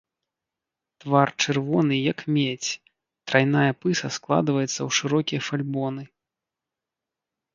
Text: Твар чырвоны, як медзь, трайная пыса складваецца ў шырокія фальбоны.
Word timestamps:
Твар 1.03 1.31
чырвоны, 1.43 1.95
як 2.11 2.19
медзь, 2.37 2.71
трайная 3.31 3.73
пыса 3.85 4.07
складваецца 4.17 4.67
ў 4.69 4.89
шырокія 5.01 5.41
фальбоны. 5.49 6.03